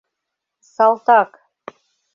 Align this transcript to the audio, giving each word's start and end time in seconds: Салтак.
Салтак. 0.73 1.29